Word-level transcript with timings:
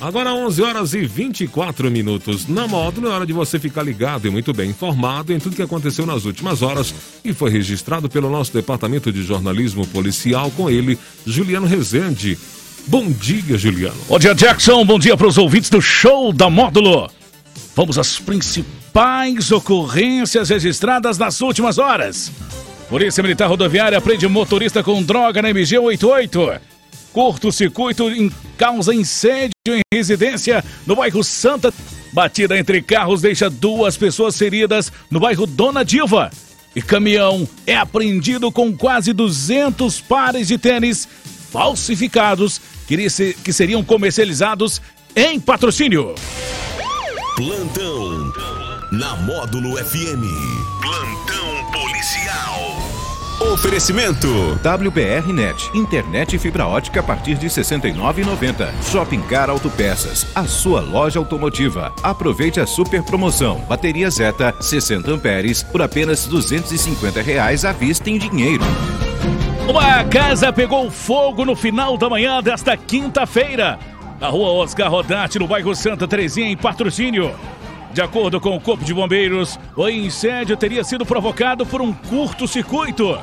Agora 0.00 0.32
11 0.32 0.62
horas 0.62 0.94
e 0.94 1.04
24 1.04 1.90
minutos. 1.90 2.46
Na 2.46 2.68
módulo 2.68 3.08
é 3.08 3.10
hora 3.10 3.26
de 3.26 3.32
você 3.32 3.58
ficar 3.58 3.82
ligado 3.82 4.28
e 4.28 4.30
muito 4.30 4.52
bem 4.52 4.70
informado 4.70 5.32
em 5.32 5.40
tudo 5.40 5.56
que 5.56 5.62
aconteceu 5.62 6.06
nas 6.06 6.24
últimas 6.24 6.62
horas 6.62 6.94
e 7.24 7.32
foi 7.32 7.50
registrado 7.50 8.08
pelo 8.08 8.30
nosso 8.30 8.52
departamento 8.52 9.10
de 9.10 9.24
jornalismo 9.24 9.84
policial 9.88 10.52
com 10.52 10.70
ele, 10.70 10.96
Juliano 11.26 11.66
Rezende. 11.66 12.38
Bom 12.86 13.10
dia, 13.10 13.58
Juliano. 13.58 13.98
Bom 14.08 14.20
dia, 14.20 14.34
Jackson. 14.34 14.84
Bom 14.84 15.00
dia 15.00 15.16
para 15.16 15.26
os 15.26 15.36
ouvintes 15.36 15.68
do 15.68 15.82
show 15.82 16.32
da 16.32 16.48
módulo. 16.48 17.10
Vamos 17.74 17.98
às 17.98 18.20
principais 18.20 19.50
ocorrências 19.50 20.48
registradas 20.48 21.18
nas 21.18 21.40
últimas 21.40 21.76
horas. 21.76 22.30
Polícia 22.88 23.20
Militar 23.20 23.48
Rodoviária 23.48 24.00
prende 24.00 24.28
motorista 24.28 24.80
com 24.80 25.02
droga 25.02 25.42
na 25.42 25.50
MG 25.50 25.76
88. 25.76 26.77
Curto-circuito 27.12 28.10
em 28.10 28.30
causa 28.56 28.94
incêndio 28.94 29.52
em 29.68 29.80
residência 29.92 30.64
no 30.86 30.96
bairro 30.96 31.22
Santa. 31.24 31.72
Batida 32.12 32.58
entre 32.58 32.82
carros 32.82 33.20
deixa 33.20 33.50
duas 33.50 33.96
pessoas 33.96 34.36
feridas 34.36 34.92
no 35.10 35.20
bairro 35.20 35.46
Dona 35.46 35.84
Diva. 35.84 36.30
E 36.74 36.82
caminhão 36.82 37.48
é 37.66 37.76
apreendido 37.76 38.52
com 38.52 38.76
quase 38.76 39.12
200 39.12 40.00
pares 40.00 40.48
de 40.48 40.58
tênis 40.58 41.08
falsificados 41.50 42.60
que 42.86 43.52
seriam 43.52 43.82
comercializados 43.82 44.80
em 45.14 45.40
patrocínio. 45.40 46.14
Plantão 47.36 48.32
na 48.92 49.16
Módulo 49.16 49.76
FM. 49.76 50.24
Plantão 50.80 51.72
policial. 51.72 52.87
Oferecimento 53.40 54.26
WBR 54.64 55.32
Net, 55.32 55.70
internet 55.72 56.34
e 56.34 56.38
fibra 56.40 56.66
ótica 56.66 56.98
a 56.98 57.02
partir 57.04 57.36
de 57.36 57.46
69,90. 57.46 58.68
Shopping 58.82 59.20
Car 59.22 59.48
Autopeças, 59.48 60.26
a 60.34 60.44
sua 60.44 60.80
loja 60.80 61.20
automotiva. 61.20 61.92
Aproveite 62.02 62.58
a 62.58 62.66
super 62.66 63.00
promoção. 63.04 63.60
Bateria 63.68 64.10
Zeta 64.10 64.52
60 64.60 65.08
amperes 65.12 65.62
por 65.62 65.80
apenas 65.80 66.26
250 66.26 67.22
reais 67.22 67.64
à 67.64 67.70
vista 67.70 68.10
em 68.10 68.18
dinheiro. 68.18 68.64
Uma 69.68 70.02
casa 70.04 70.52
pegou 70.52 70.90
fogo 70.90 71.44
no 71.44 71.54
final 71.54 71.96
da 71.96 72.10
manhã 72.10 72.42
desta 72.42 72.76
quinta-feira. 72.76 73.78
Na 74.20 74.28
rua 74.28 74.48
Oscar 74.48 74.90
Rodarte, 74.90 75.38
no 75.38 75.46
bairro 75.46 75.76
Santa 75.76 76.08
Terezinha, 76.08 76.50
em 76.50 76.56
patrocínio. 76.56 77.32
De 77.98 78.02
acordo 78.02 78.40
com 78.40 78.54
o 78.54 78.60
Corpo 78.60 78.84
de 78.84 78.94
Bombeiros, 78.94 79.58
o 79.74 79.88
incêndio 79.88 80.56
teria 80.56 80.84
sido 80.84 81.04
provocado 81.04 81.66
por 81.66 81.82
um 81.82 81.92
curto-circuito. 81.92 83.18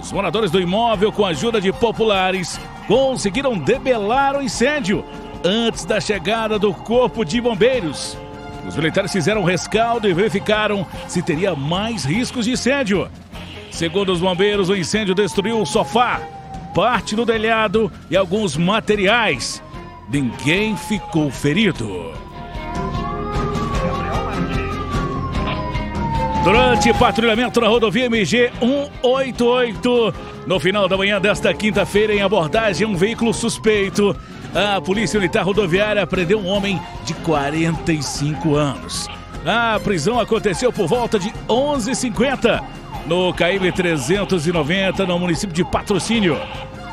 Os 0.00 0.10
moradores 0.10 0.50
do 0.50 0.58
imóvel, 0.58 1.12
com 1.12 1.26
a 1.26 1.28
ajuda 1.28 1.60
de 1.60 1.70
populares, 1.74 2.58
conseguiram 2.86 3.58
debelar 3.58 4.34
o 4.34 4.42
incêndio 4.42 5.04
antes 5.44 5.84
da 5.84 6.00
chegada 6.00 6.58
do 6.58 6.72
Corpo 6.72 7.22
de 7.22 7.38
Bombeiros. 7.38 8.16
Os 8.66 8.74
militares 8.74 9.12
fizeram 9.12 9.44
rescaldo 9.44 10.08
e 10.08 10.14
verificaram 10.14 10.86
se 11.06 11.20
teria 11.20 11.54
mais 11.54 12.06
riscos 12.06 12.46
de 12.46 12.52
incêndio. 12.52 13.10
Segundo 13.70 14.10
os 14.10 14.20
bombeiros, 14.20 14.70
o 14.70 14.74
incêndio 14.74 15.14
destruiu 15.14 15.60
o 15.60 15.66
sofá, 15.66 16.18
parte 16.74 17.14
do 17.14 17.26
telhado 17.26 17.92
e 18.10 18.16
alguns 18.16 18.56
materiais. 18.56 19.62
Ninguém 20.08 20.78
ficou 20.78 21.30
ferido. 21.30 22.26
Durante 26.44 26.94
patrulhamento 26.94 27.60
na 27.60 27.68
rodovia 27.68 28.06
MG 28.06 28.50
188, 28.60 30.14
no 30.46 30.58
final 30.58 30.88
da 30.88 30.96
manhã 30.96 31.20
desta 31.20 31.52
quinta-feira, 31.52 32.14
em 32.14 32.22
abordagem 32.22 32.86
a 32.86 32.90
um 32.90 32.96
veículo 32.96 33.34
suspeito, 33.34 34.16
a 34.54 34.80
Polícia 34.80 35.20
Militar 35.20 35.44
Rodoviária 35.44 36.06
prendeu 36.06 36.38
um 36.38 36.46
homem 36.46 36.80
de 37.04 37.12
45 37.14 38.54
anos. 38.54 39.08
A 39.44 39.78
prisão 39.80 40.18
aconteceu 40.18 40.72
por 40.72 40.86
volta 40.86 41.18
de 41.18 41.30
11h50 41.48 42.62
no 43.06 43.32
KM 43.34 43.72
390, 43.72 45.06
no 45.06 45.18
município 45.18 45.54
de 45.54 45.64
Patrocínio. 45.64 46.38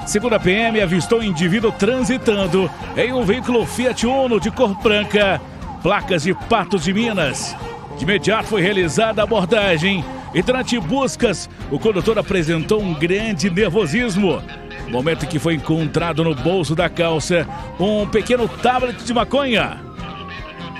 Segundo 0.05 0.35
a 0.35 0.39
PM, 0.39 0.81
avistou 0.81 1.19
um 1.19 1.23
indivíduo 1.23 1.71
transitando 1.71 2.69
em 2.97 3.13
um 3.13 3.23
veículo 3.23 3.65
Fiat 3.65 4.05
Uno 4.05 4.39
de 4.39 4.51
cor 4.51 4.75
branca, 4.81 5.41
placas 5.81 6.23
de 6.23 6.33
Patos 6.33 6.83
de 6.83 6.93
Minas. 6.93 7.55
De 7.97 8.03
imediato 8.03 8.49
foi 8.49 8.61
realizada 8.61 9.21
a 9.21 9.23
abordagem 9.23 10.03
e 10.33 10.41
durante 10.41 10.77
buscas, 10.79 11.49
o 11.71 11.79
condutor 11.79 12.19
apresentou 12.19 12.81
um 12.81 12.93
grande 12.93 13.49
nervosismo. 13.49 14.43
No 14.85 14.91
momento 14.91 15.23
em 15.23 15.27
que 15.29 15.39
foi 15.39 15.55
encontrado 15.55 16.23
no 16.23 16.35
bolso 16.35 16.75
da 16.75 16.89
calça 16.89 17.47
um 17.79 18.05
pequeno 18.05 18.47
tablet 18.47 19.03
de 19.03 19.13
maconha. 19.13 19.79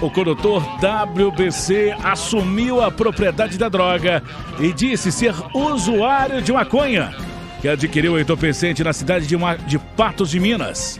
O 0.02 0.12
condutor 0.12 0.62
WBC 0.81 1.96
assumiu 2.03 2.84
a 2.84 2.92
propriedade 2.92 3.58
da 3.58 3.70
droga 3.70 4.22
e 4.59 4.74
disse 4.74 5.09
ser 5.09 5.34
usuário 5.53 6.42
de 6.42 6.52
maconha, 6.52 7.16
que 7.62 7.70
adquiriu 7.70 8.14
o 8.14 8.20
entorpecente 8.20 8.84
na 8.84 8.92
cidade 8.92 9.26
de, 9.26 9.38
de 9.66 9.80
Patos 9.80 10.30
de 10.30 10.40
Minas. 10.40 11.00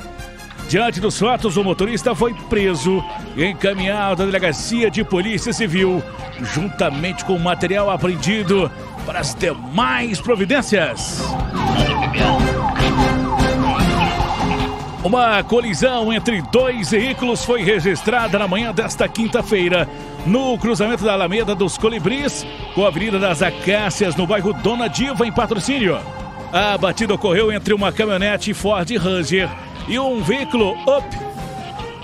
Diante 0.68 1.00
dos 1.00 1.20
fatos, 1.20 1.58
o 1.58 1.64
motorista 1.64 2.16
foi 2.16 2.34
preso 2.34 3.03
e 3.36 3.46
encaminhado 3.46 4.24
à 4.24 4.26
delegacia 4.26 4.90
de 4.90 5.03
polícia 5.03 5.53
civil, 5.53 6.03
juntamente 6.42 7.24
com 7.24 7.36
o 7.36 7.40
material 7.40 7.90
apreendido 7.90 8.70
para 9.06 9.20
as 9.20 9.36
demais 9.36 10.20
providências. 10.20 11.22
Uma 15.03 15.44
colisão 15.44 16.12
entre 16.12 16.42
dois 16.52 16.90
veículos 16.90 17.46
foi 17.46 17.62
registrada 17.62 18.40
na 18.40 18.47
manhã 18.47 18.74
desta 18.74 19.08
quinta-feira, 19.08 19.88
no 20.26 20.58
cruzamento 20.58 21.03
da 21.03 21.14
Alameda 21.14 21.53
dos 21.53 21.78
Colibris, 21.78 22.46
com 22.74 22.84
a 22.84 22.88
Avenida 22.88 23.20
das 23.20 23.44
Acácias, 23.44 24.16
no 24.16 24.26
bairro 24.26 24.52
Dona 24.52 24.88
Diva, 24.90 25.28
em 25.28 25.32
patrocínio. 25.32 26.00
A 26.52 26.76
batida 26.76 27.14
ocorreu 27.14 27.52
entre 27.52 27.72
uma 27.72 27.92
caminhonete 27.92 28.52
Ford 28.52 28.90
Ranger 28.97 29.47
e 29.88 30.00
um 30.00 30.22
veículo 30.22 30.72
Up. 30.81 31.06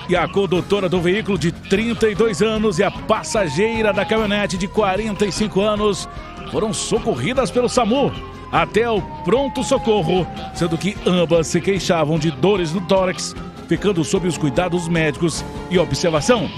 E 0.09 0.15
a 0.15 0.27
condutora 0.27 0.89
do 0.89 0.99
veículo 0.99 1.37
de 1.37 1.51
32 1.51 2.41
anos 2.41 2.79
e 2.79 2.83
a 2.83 2.91
passageira 2.91 3.93
da 3.93 4.05
caminhonete 4.05 4.57
de 4.57 4.67
45 4.67 5.61
anos 5.61 6.09
foram 6.51 6.73
socorridas 6.73 7.49
pelo 7.49 7.69
SAMU 7.69 8.11
até 8.51 8.89
o 8.89 9.01
pronto-socorro, 9.23 10.27
sendo 10.53 10.77
que 10.77 10.97
ambas 11.05 11.47
se 11.47 11.61
queixavam 11.61 12.19
de 12.19 12.29
dores 12.29 12.73
no 12.73 12.81
tórax, 12.81 13.33
ficando 13.67 14.03
sob 14.03 14.27
os 14.27 14.37
cuidados 14.37 14.89
médicos 14.89 15.45
e 15.69 15.79
observação. 15.79 16.49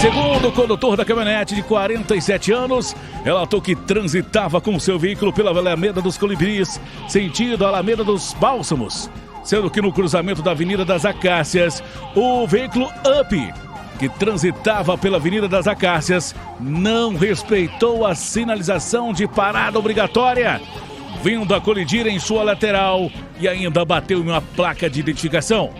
Segundo 0.00 0.48
o 0.48 0.52
condutor 0.52 0.96
da 0.96 1.04
caminhonete 1.04 1.54
de 1.54 1.62
47 1.62 2.52
anos, 2.52 2.96
relatou 3.22 3.60
que 3.60 3.74
transitava 3.74 4.60
com 4.60 4.78
seu 4.80 4.98
veículo 4.98 5.32
pela 5.32 5.50
Alameda 5.50 6.00
dos 6.00 6.16
Colibris, 6.16 6.80
sentido 7.08 7.66
Alameda 7.66 8.02
dos 8.02 8.32
Bálsamos, 8.34 9.10
sendo 9.42 9.70
que 9.70 9.82
no 9.82 9.92
cruzamento 9.92 10.42
da 10.42 10.50
Avenida 10.52 10.84
das 10.84 11.04
Acácias, 11.04 11.82
o 12.14 12.46
veículo 12.46 12.86
Up, 13.20 13.52
que 13.98 14.08
transitava 14.08 14.96
pela 14.96 15.18
Avenida 15.18 15.46
das 15.46 15.66
Acácias, 15.66 16.34
não 16.58 17.14
respeitou 17.14 18.06
a 18.06 18.14
sinalização 18.14 19.12
de 19.12 19.26
parada 19.26 19.78
obrigatória, 19.78 20.60
vindo 21.22 21.54
a 21.54 21.60
colidir 21.60 22.06
em 22.06 22.18
sua 22.18 22.42
lateral 22.42 23.10
e 23.38 23.46
ainda 23.46 23.84
bateu 23.84 24.20
em 24.20 24.22
uma 24.22 24.40
placa 24.40 24.88
de 24.88 25.00
identificação. 25.00 25.70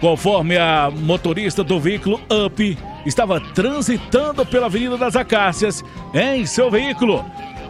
Conforme 0.00 0.58
a 0.58 0.90
motorista 0.90 1.64
do 1.64 1.80
veículo 1.80 2.20
Up 2.44 2.78
estava 3.06 3.40
transitando 3.40 4.44
pela 4.44 4.66
Avenida 4.66 4.98
das 4.98 5.16
Acácias 5.16 5.82
em 6.12 6.44
seu 6.44 6.70
veículo, 6.70 7.24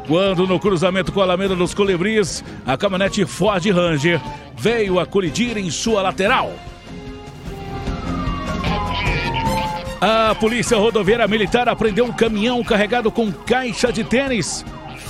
quando 0.08 0.46
no 0.46 0.58
cruzamento 0.58 1.12
com 1.12 1.20
a 1.20 1.24
Alameda 1.24 1.54
dos 1.54 1.72
Colibris, 1.72 2.44
a 2.66 2.76
caminhonete 2.76 3.24
Ford 3.24 3.64
Ranger 3.64 4.20
veio 4.64 4.98
a 4.98 5.04
colidir 5.04 5.58
em 5.58 5.70
sua 5.70 6.00
lateral. 6.00 6.50
A 10.00 10.34
Polícia 10.34 10.78
Rodoviária 10.78 11.28
Militar 11.28 11.68
apreendeu 11.68 12.06
um 12.06 12.12
caminhão 12.12 12.64
carregado 12.64 13.10
com 13.10 13.30
caixa 13.30 13.92
de 13.92 14.02
tênis 14.02 14.64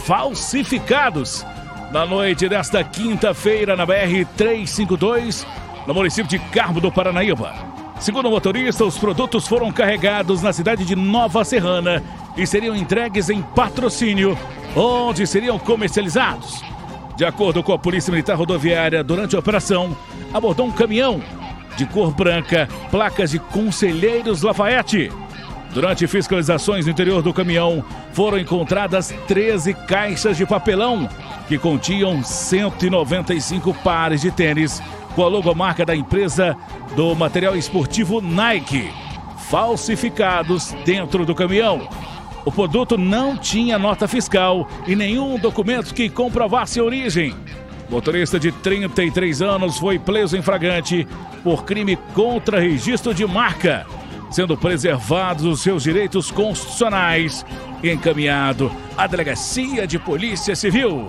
falsificados 0.05 1.47
na 1.93 2.05
noite 2.05 2.49
desta 2.49 2.83
quinta-feira 2.83 3.77
na 3.77 3.87
BR-352, 3.87 5.47
no 5.87 5.95
município 5.95 6.29
de 6.29 6.41
Carmo 6.51 6.81
do 6.81 6.91
Paranaíba. 6.91 7.55
Segundo 8.01 8.27
o 8.27 8.33
motorista, 8.33 8.85
os 8.85 8.99
produtos 8.99 9.47
foram 9.47 9.71
carregados 9.71 10.43
na 10.43 10.53
cidade 10.53 10.85
de 10.85 10.97
Nova 10.97 11.45
Serrana 11.45 12.03
e 12.37 12.45
seriam 12.45 12.75
entregues 12.75 13.31
em 13.31 13.41
patrocínio, 13.41 14.37
onde 14.75 15.25
seriam 15.29 15.61
comercializados. 15.61 16.75
De 17.17 17.25
acordo 17.25 17.63
com 17.63 17.73
a 17.73 17.79
Polícia 17.79 18.11
Militar 18.11 18.37
Rodoviária, 18.37 19.05
durante 19.05 19.37
a 19.37 19.39
operação, 19.39 19.97
abordou 20.33 20.67
um 20.67 20.73
caminhão 20.73 21.23
de 21.77 21.87
cor 21.87 22.13
branca, 22.13 22.69
placas 22.91 23.31
de 23.31 23.39
Conselheiros 23.39 24.43
Lafayette. 24.43 25.13
Durante 25.73 26.07
fiscalizações 26.07 26.87
no 26.87 26.93
interior 26.93 27.23
do 27.23 27.33
caminhão, 27.33 27.85
foram 28.13 28.39
encontradas 28.39 29.15
13 29.27 29.75
caixas 29.75 30.37
de 30.37 30.47
papelão 30.47 31.09
que 31.49 31.59
continham 31.59 32.23
195 32.23 33.75
pares 33.75 34.21
de 34.21 34.31
tênis 34.31 34.83
com 35.15 35.23
a 35.25 35.29
logomarca 35.29 35.85
da 35.85 35.95
empresa 35.95 36.57
do 36.97 37.15
material 37.15 37.57
esportivo 37.57 38.21
Nike, 38.21 38.91
falsificados 39.49 40.73
dentro 40.85 41.25
do 41.25 41.35
caminhão. 41.35 41.89
O 42.45 42.53
produto 42.53 42.99
não 42.99 43.37
tinha 43.37 43.79
nota 43.79 44.07
fiscal 44.07 44.69
e 44.87 44.95
nenhum 44.95 45.39
documento 45.39 45.95
que 45.95 46.11
comprovasse 46.11 46.79
a 46.79 46.85
origem. 46.85 47.35
Motorista 47.89 48.39
de 48.39 48.53
33 48.53 49.41
anos 49.41 49.79
foi 49.79 49.99
preso 49.99 50.37
em 50.37 50.43
flagrante 50.43 51.07
por 51.43 51.65
crime 51.65 51.97
contra 52.15 52.61
registro 52.61 53.15
de 53.15 53.27
marca, 53.27 53.87
sendo 54.31 54.57
preservados 54.57 55.45
os 55.45 55.63
seus 55.63 55.83
direitos 55.83 56.31
constitucionais 56.31 57.47
e 57.83 57.91
encaminhado 57.91 58.71
à 58.97 59.07
Delegacia 59.07 59.87
de 59.87 59.99
Polícia 59.99 60.55
Civil. 60.55 61.09